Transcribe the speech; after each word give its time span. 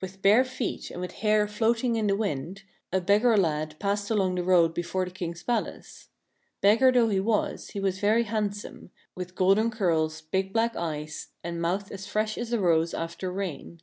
W 0.00 0.08
ITH 0.14 0.22
bare 0.22 0.44
feet 0.44 0.88
and 0.88 1.00
with 1.00 1.14
hair 1.26 1.48
floating 1.48 1.96
in 1.96 2.06
the 2.06 2.14
wind, 2.14 2.62
a 2.92 3.00
beggar 3.00 3.36
lad 3.36 3.74
passed 3.80 4.08
along 4.08 4.36
the 4.36 4.44
road 4.44 4.72
be 4.72 4.82
fore 4.84 5.04
the 5.04 5.10
King's 5.10 5.42
palace. 5.42 6.10
Beggar 6.60 6.92
though 6.92 7.08
he 7.08 7.18
was, 7.18 7.70
he 7.70 7.80
was 7.80 7.98
very 7.98 8.22
handsome, 8.22 8.92
with 9.16 9.34
golden 9.34 9.72
curls, 9.72 10.20
big 10.20 10.52
black 10.52 10.76
eyes, 10.76 11.30
and 11.42 11.60
mouth 11.60 11.90
as 11.90 12.06
fresh 12.06 12.38
as 12.38 12.52
a 12.52 12.60
rose 12.60 12.94
after 12.94 13.32
rain. 13.32 13.80